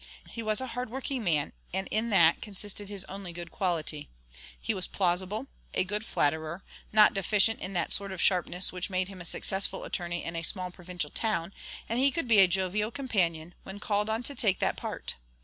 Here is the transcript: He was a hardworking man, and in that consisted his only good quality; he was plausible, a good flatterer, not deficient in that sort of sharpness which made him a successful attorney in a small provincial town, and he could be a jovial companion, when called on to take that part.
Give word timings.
He 0.31 0.41
was 0.41 0.59
a 0.59 0.65
hardworking 0.73 1.23
man, 1.23 1.53
and 1.75 1.87
in 1.91 2.09
that 2.09 2.41
consisted 2.41 2.89
his 2.89 3.05
only 3.05 3.31
good 3.31 3.51
quality; 3.51 4.09
he 4.59 4.73
was 4.73 4.87
plausible, 4.87 5.45
a 5.75 5.83
good 5.83 6.03
flatterer, 6.03 6.63
not 6.91 7.13
deficient 7.13 7.59
in 7.59 7.73
that 7.73 7.93
sort 7.93 8.11
of 8.11 8.19
sharpness 8.19 8.73
which 8.73 8.89
made 8.89 9.09
him 9.09 9.21
a 9.21 9.25
successful 9.25 9.83
attorney 9.83 10.23
in 10.23 10.35
a 10.35 10.41
small 10.41 10.71
provincial 10.71 11.11
town, 11.11 11.53
and 11.87 11.99
he 11.99 12.09
could 12.09 12.27
be 12.27 12.39
a 12.39 12.47
jovial 12.47 12.89
companion, 12.89 13.53
when 13.61 13.79
called 13.79 14.09
on 14.09 14.23
to 14.23 14.33
take 14.33 14.57
that 14.57 14.75
part. 14.75 15.17